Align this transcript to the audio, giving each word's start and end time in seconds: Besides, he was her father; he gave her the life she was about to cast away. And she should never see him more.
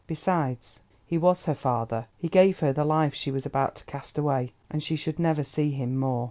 Besides, 0.07 0.79
he 1.05 1.15
was 1.19 1.45
her 1.45 1.53
father; 1.53 2.07
he 2.17 2.27
gave 2.27 2.57
her 2.61 2.73
the 2.73 2.83
life 2.83 3.13
she 3.13 3.29
was 3.29 3.45
about 3.45 3.75
to 3.75 3.85
cast 3.85 4.17
away. 4.17 4.51
And 4.67 4.81
she 4.81 4.95
should 4.95 5.19
never 5.19 5.43
see 5.43 5.69
him 5.69 5.95
more. 5.95 6.19